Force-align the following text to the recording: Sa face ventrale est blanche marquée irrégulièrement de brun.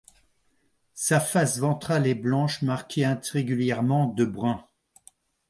Sa 0.95 1.19
face 1.19 1.59
ventrale 1.59 2.07
est 2.07 2.15
blanche 2.15 2.63
marquée 2.63 3.01
irrégulièrement 3.01 4.07
de 4.07 4.25
brun. 4.25 4.65